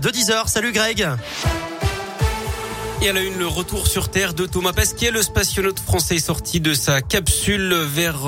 De 0.00 0.10
10h, 0.10 0.46
salut 0.46 0.70
Greg 0.70 1.08
et 3.02 3.08
à 3.08 3.12
la 3.12 3.20
une, 3.20 3.38
le 3.38 3.46
retour 3.46 3.86
sur 3.86 4.08
Terre 4.08 4.34
de 4.34 4.46
Thomas 4.46 4.72
Pesquet. 4.72 5.10
Le 5.10 5.22
spationaute 5.22 5.78
français 5.78 6.18
sorti 6.18 6.60
de 6.60 6.74
sa 6.74 7.00
capsule 7.00 7.74
vers 7.74 8.20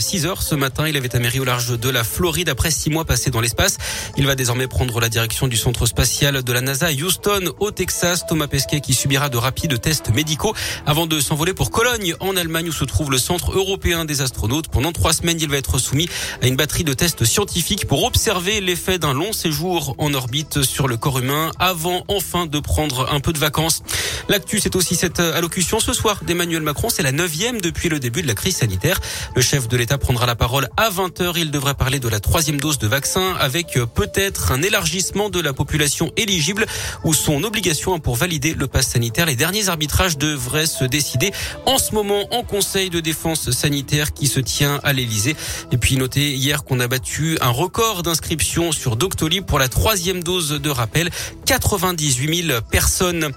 6 0.00 0.26
euh, 0.26 0.28
heures 0.28 0.42
ce 0.42 0.54
matin. 0.54 0.88
Il 0.88 0.96
avait 0.96 1.14
améri 1.14 1.40
au 1.40 1.44
large 1.44 1.78
de 1.78 1.88
la 1.88 2.04
Floride 2.04 2.48
après 2.48 2.70
six 2.70 2.90
mois 2.90 3.04
passés 3.04 3.30
dans 3.30 3.40
l'espace. 3.40 3.78
Il 4.16 4.26
va 4.26 4.34
désormais 4.34 4.66
prendre 4.66 4.98
la 5.00 5.08
direction 5.08 5.46
du 5.48 5.56
centre 5.56 5.86
spatial 5.86 6.42
de 6.42 6.52
la 6.52 6.60
NASA 6.60 6.90
Houston, 6.90 7.52
au 7.60 7.70
Texas. 7.70 8.26
Thomas 8.26 8.48
Pesquet 8.48 8.80
qui 8.80 8.92
subira 8.92 9.28
de 9.28 9.36
rapides 9.36 9.80
tests 9.80 10.10
médicaux 10.10 10.54
avant 10.84 11.06
de 11.06 11.20
s'envoler 11.20 11.54
pour 11.54 11.70
Cologne, 11.70 12.14
en 12.20 12.36
Allemagne, 12.36 12.68
où 12.68 12.72
se 12.72 12.84
trouve 12.84 13.10
le 13.10 13.18
centre 13.18 13.52
européen 13.52 14.04
des 14.04 14.20
astronautes. 14.20 14.68
Pendant 14.68 14.92
trois 14.92 15.12
semaines, 15.12 15.38
il 15.40 15.48
va 15.48 15.56
être 15.56 15.78
soumis 15.78 16.08
à 16.42 16.46
une 16.46 16.56
batterie 16.56 16.84
de 16.84 16.92
tests 16.92 17.24
scientifiques 17.24 17.86
pour 17.86 18.04
observer 18.04 18.60
l'effet 18.60 18.98
d'un 18.98 19.14
long 19.14 19.32
séjour 19.32 19.94
en 19.98 20.12
orbite 20.12 20.62
sur 20.62 20.88
le 20.88 20.96
corps 20.96 21.18
humain 21.18 21.50
avant 21.58 22.04
enfin 22.08 22.46
de 22.46 22.58
prendre 22.58 23.12
un 23.12 23.20
peu 23.20 23.32
de 23.32 23.38
vacances. 23.38 23.82
L'actu, 24.28 24.60
c'est 24.60 24.76
aussi 24.76 24.94
cette 24.94 25.20
euh, 25.20 25.36
allocution 25.36 25.80
ce 25.80 25.92
soir 25.92 26.20
d'Emmanuel 26.24 26.62
Macron. 26.62 26.88
C'est 26.88 27.02
la 27.02 27.12
neuvième 27.12 27.60
depuis 27.60 27.88
le 27.88 27.98
début 27.98 28.22
de 28.22 28.26
la 28.26 28.34
crise 28.34 28.56
sanitaire. 28.56 29.00
Le 29.34 29.42
chef 29.42 29.68
de 29.68 29.76
l'État 29.76 29.98
prendra 29.98 30.26
la 30.26 30.36
parole 30.36 30.68
à 30.76 30.90
20h. 30.90 31.34
Il 31.36 31.50
devrait 31.50 31.74
parler 31.74 31.98
de 31.98 32.08
la 32.08 32.20
troisième 32.20 32.60
dose 32.60 32.78
de 32.78 32.86
vaccin 32.86 33.34
avec 33.40 33.76
euh, 33.76 33.86
peut-être 33.86 34.52
un 34.52 34.62
élargissement 34.62 35.30
de 35.30 35.40
la 35.40 35.52
population 35.52 36.12
éligible 36.16 36.66
ou 37.04 37.14
son 37.14 37.42
obligation 37.42 37.98
pour 37.98 38.16
valider 38.16 38.54
le 38.54 38.66
pass 38.66 38.88
sanitaire. 38.88 39.26
Les 39.26 39.36
derniers 39.36 39.68
arbitrages 39.68 40.18
devraient 40.18 40.66
se 40.66 40.84
décider 40.84 41.32
en 41.66 41.78
ce 41.78 41.92
moment 41.94 42.32
en 42.32 42.42
Conseil 42.42 42.90
de 42.90 43.00
défense 43.00 43.50
sanitaire 43.50 44.12
qui 44.12 44.26
se 44.26 44.40
tient 44.40 44.80
à 44.84 44.92
l'Elysée. 44.92 45.36
Et 45.72 45.78
puis 45.78 45.96
notez 45.96 46.34
hier 46.34 46.64
qu'on 46.64 46.80
a 46.80 46.88
battu 46.88 47.38
un 47.40 47.50
record 47.50 48.02
d'inscription 48.02 48.72
sur 48.72 48.96
Doctolib 48.96 49.44
pour 49.44 49.58
la 49.58 49.68
troisième 49.68 50.22
dose 50.22 50.50
de 50.50 50.70
rappel. 50.70 51.10
98 51.46 52.46
000 52.46 52.60
personnes. 52.70 53.30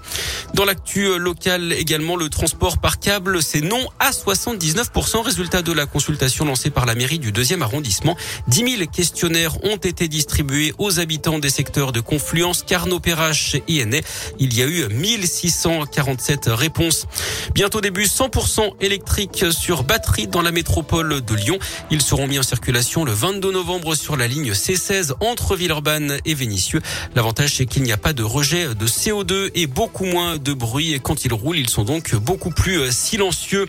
Dans 0.54 0.64
l'actu 0.76 1.18
locale 1.18 1.72
également, 1.72 2.16
le 2.16 2.28
transport 2.28 2.76
par 2.76 3.00
câble, 3.00 3.42
c'est 3.42 3.62
non 3.62 3.88
à 3.98 4.10
79%. 4.10 5.22
Résultat 5.22 5.62
de 5.62 5.72
la 5.72 5.86
consultation 5.86 6.44
lancée 6.44 6.68
par 6.68 6.84
la 6.84 6.94
mairie 6.94 7.18
du 7.18 7.32
deuxième 7.32 7.62
arrondissement. 7.62 8.14
10 8.48 8.76
000 8.76 8.90
questionnaires 8.90 9.64
ont 9.64 9.76
été 9.76 10.06
distribués 10.06 10.74
aux 10.76 11.00
habitants 11.00 11.38
des 11.38 11.48
secteurs 11.48 11.92
de 11.92 12.00
Confluence, 12.00 12.62
Carnot, 12.62 13.00
Perrache 13.00 13.56
et 13.68 13.80
Ennais. 13.80 14.02
Il 14.38 14.54
y 14.54 14.62
a 14.62 14.66
eu 14.66 14.86
1647 14.88 16.48
réponses. 16.48 17.06
Bientôt 17.54 17.80
des 17.80 17.90
bus 17.90 18.14
100% 18.14 18.74
électriques 18.80 19.46
sur 19.52 19.82
batterie 19.82 20.26
dans 20.26 20.42
la 20.42 20.52
métropole 20.52 21.24
de 21.24 21.34
Lyon. 21.34 21.58
Ils 21.90 22.02
seront 22.02 22.26
mis 22.26 22.38
en 22.38 22.42
circulation 22.42 23.06
le 23.06 23.12
22 23.12 23.50
novembre 23.50 23.94
sur 23.94 24.18
la 24.18 24.28
ligne 24.28 24.52
C16 24.52 25.14
entre 25.20 25.56
Villeurbanne 25.56 26.18
et 26.26 26.34
Vénissieux. 26.34 26.82
L'avantage, 27.14 27.54
c'est 27.54 27.64
qu'il 27.64 27.82
n'y 27.82 27.92
a 27.92 27.96
pas 27.96 28.12
de 28.12 28.22
rejet 28.22 28.74
de 28.74 28.86
CO2 28.86 29.52
et 29.54 29.66
beaucoup 29.66 30.04
moins 30.04 30.36
de 30.36 30.52
bruit 30.56 30.94
et 30.94 30.98
quand 30.98 31.24
ils 31.24 31.32
roulent, 31.32 31.58
ils 31.58 31.70
sont 31.70 31.84
donc 31.84 32.14
beaucoup 32.16 32.50
plus 32.50 32.80
euh, 32.80 32.90
silencieux. 32.90 33.68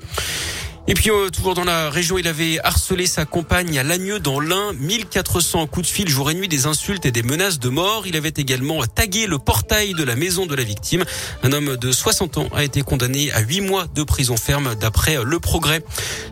Et 0.89 0.93
puis 0.93 1.11
euh, 1.11 1.29
toujours 1.29 1.53
dans 1.53 1.65
la 1.65 1.89
région, 1.89 2.17
il 2.17 2.29
avait 2.29 2.59
harcelé 2.63 3.07
sa 3.07 3.25
compagne 3.25 3.77
à 3.77 3.83
Lagneux 3.83 4.21
dans 4.21 4.39
l'Ain, 4.39 4.71
1400 4.79 5.67
coups 5.67 5.85
de 5.85 5.91
fil 5.91 6.07
jour 6.07 6.31
et 6.31 6.33
nuit, 6.33 6.47
des 6.47 6.65
insultes 6.65 7.05
et 7.05 7.11
des 7.11 7.23
menaces 7.23 7.59
de 7.59 7.67
mort. 7.67 8.07
Il 8.07 8.15
avait 8.15 8.33
également 8.37 8.81
tagué 8.85 9.27
le 9.27 9.37
portail 9.37 9.95
de 9.95 10.03
la 10.05 10.15
maison 10.15 10.45
de 10.45 10.55
la 10.55 10.63
victime. 10.63 11.03
Un 11.43 11.51
homme 11.51 11.75
de 11.75 11.91
60 11.91 12.37
ans 12.37 12.47
a 12.55 12.63
été 12.63 12.83
condamné 12.83 13.33
à 13.33 13.41
8 13.41 13.59
mois 13.61 13.87
de 13.93 14.03
prison 14.03 14.37
ferme 14.37 14.75
d'après 14.75 15.17
Le 15.25 15.41
Progrès. 15.41 15.83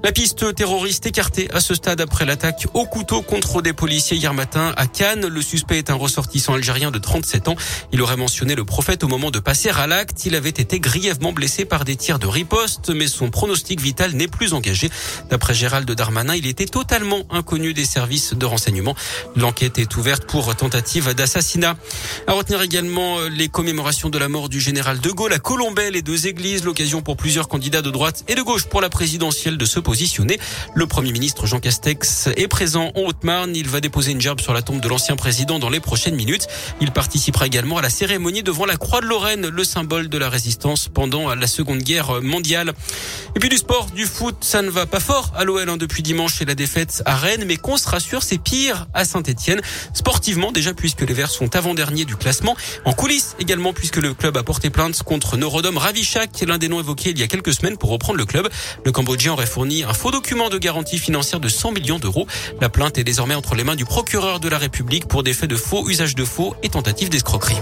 La 0.06 0.14
piste 0.14 0.56
terroriste 0.56 1.06
écartée 1.06 1.50
à 1.54 1.60
ce 1.60 1.76
stade 1.76 2.00
après 2.00 2.24
l'attaque 2.24 2.66
au 2.74 2.86
couteau 2.86 3.24
contre 3.24 3.62
des 3.62 3.74
policiers 3.74 4.16
hier 4.16 4.34
matin 4.34 4.74
à 4.78 4.88
Cannes. 4.88 5.28
Le 5.28 5.42
suspect 5.42 5.80
est 5.80 5.90
un 5.90 5.96
ressortissant 5.96 6.54
algérien 6.54 6.92
de 6.92 7.00
37 7.00 7.50
ans. 7.50 7.56
Il 7.92 8.02
aurait 8.02 8.16
mentionné 8.16 8.56
le 8.56 8.64
prophète 8.64 9.04
au 9.04 9.10
moment 9.10 9.32
de 9.32 9.40
passer 9.40 9.70
à 9.70 9.86
l'acte. 9.86 10.26
Il 10.26 10.34
avait 10.34 10.48
été 10.48 10.80
grièvement 10.80 11.34
blessé 11.34 11.66
par 11.66 11.84
des 11.84 11.98
tirs 11.98 12.20
de 12.20 12.28
riposte, 12.28 12.90
mais 12.90 13.08
son 13.08 13.30
pronostic 13.30 13.82
vital 13.82 14.14
n'est 14.14 14.30
plus 14.30 14.45
engagé. 14.54 14.90
D'après 15.30 15.54
Gérald 15.54 15.90
Darmanin, 15.90 16.36
il 16.36 16.48
était 16.48 16.66
totalement 16.66 17.26
inconnu 17.30 17.74
des 17.74 17.86
services 17.86 18.34
de 18.34 18.46
renseignement. 18.46 18.96
L'enquête 19.36 19.78
est 19.78 19.96
ouverte 19.98 20.26
pour 20.26 20.56
tentative 20.56 21.14
d'assassinat. 21.14 21.76
À 22.28 22.34
retenir 22.34 22.62
également 22.62 23.20
euh, 23.20 23.30
les 23.30 23.50
commémorations 23.50 24.10
de 24.10 24.18
la 24.18 24.30
mort 24.30 24.50
du 24.50 24.60
général 24.60 25.00
de 25.00 25.10
Gaulle 25.10 25.34
à 25.34 25.40
Colombelle 25.40 25.96
et 25.96 26.02
deux 26.02 26.28
églises, 26.28 26.64
l'occasion 26.64 27.02
pour 27.02 27.18
plusieurs 27.18 27.48
candidats 27.48 27.82
de 27.82 27.92
droite 27.92 28.24
et 28.28 28.36
de 28.36 28.42
gauche 28.42 28.66
pour 28.66 28.82
la 28.82 28.90
présidentielle 28.90 29.58
de 29.58 29.66
se 29.66 29.80
positionner. 29.80 30.40
Le 30.74 30.88
premier 30.88 31.12
ministre 31.12 31.46
Jean 31.46 31.60
Castex 31.60 32.30
est 32.36 32.48
présent 32.48 32.92
en 32.96 33.02
Haute-Marne. 33.02 33.56
Il 33.56 33.70
va 33.70 33.82
déposer 33.82 34.12
une 34.12 34.22
gerbe 34.22 34.42
sur 34.42 34.54
la 34.54 34.62
tombe 34.62 34.82
de 34.82 34.88
l'ancien 34.88 35.16
président 35.16 35.60
dans 35.60 35.70
les 35.70 35.80
prochaines 35.80 36.16
minutes. 36.16 36.48
Il 36.82 36.92
participera 36.92 37.46
également 37.46 37.78
à 37.78 37.82
la 37.82 37.90
cérémonie 37.90 38.44
devant 38.44 38.66
la 38.66 38.78
Croix 38.78 39.02
de 39.02 39.06
Lorraine, 39.06 39.48
le 39.48 39.64
symbole 39.64 40.10
de 40.10 40.18
la 40.18 40.30
résistance 40.30 40.88
pendant 40.88 41.34
la 41.34 41.48
Seconde 41.48 41.80
Guerre 41.80 42.22
mondiale. 42.22 42.74
Et 43.36 43.40
puis 43.40 43.50
du 43.50 43.58
sport, 43.58 43.88
du 43.96 44.06
ça 44.42 44.62
ne 44.62 44.70
va 44.70 44.86
pas 44.86 45.00
fort 45.00 45.32
à 45.36 45.44
l'OL 45.44 45.70
hein, 45.70 45.78
depuis 45.78 46.04
dimanche 46.04 46.42
et 46.42 46.46
la 46.46 46.56
défaite 46.56 47.02
à 47.06 47.16
Rennes, 47.16 47.46
mais 47.46 47.58
qu'on 47.58 47.78
se 47.78 47.88
rassure, 47.88 48.24
c'est 48.24 48.38
pire 48.38 48.88
à 48.94 49.06
Saint-Etienne. 49.06 49.62
Sportivement 49.94 50.52
déjà 50.52 50.74
puisque 50.74 51.02
les 51.02 51.14
Verts 51.14 51.30
sont 51.30 51.56
avant-derniers 51.56 52.06
du 52.06 52.16
classement. 52.16 52.56
En 52.86 52.94
coulisses 52.94 53.36
également 53.40 53.74
puisque 53.74 53.98
le 53.98 54.14
club 54.14 54.38
a 54.38 54.44
porté 54.44 54.70
plainte 54.70 55.04
contre 55.04 55.38
Norodom 55.38 55.78
Ravichak, 55.78 56.42
l'un 56.48 56.58
des 56.58 56.68
noms 56.68 56.80
évoqués 56.80 57.12
il 57.12 57.20
y 57.20 57.24
a 57.24 57.28
quelques 57.28 57.54
semaines 57.54 57.78
pour 57.78 57.90
reprendre 57.90 58.18
le 58.18 58.26
club. 58.26 58.50
Le 58.84 58.92
Cambodgien 58.92 59.34
aurait 59.34 59.46
fourni 59.46 59.84
un 59.84 59.94
faux 59.94 60.12
document 60.12 60.50
de 60.50 60.58
garantie 60.58 61.00
financière 61.00 61.40
de 61.40 61.48
100 61.48 61.72
millions 61.72 62.00
d'euros. 62.00 62.28
La 62.62 62.70
plainte 62.70 62.98
est 62.98 63.04
désormais 63.04 63.36
entre 63.36 63.56
les 63.56 63.64
mains 63.64 63.76
du 63.76 63.86
procureur 63.86 64.40
de 64.40 64.50
la 64.50 64.58
République 64.58 65.08
pour 65.08 65.24
des 65.24 65.34
faits 65.34 65.50
de 65.50 65.56
faux, 65.56 65.90
usage 65.90 66.16
de 66.16 66.26
faux 66.26 66.56
et 66.64 66.70
tentative 66.70 67.10
d'escroquerie. 67.10 67.58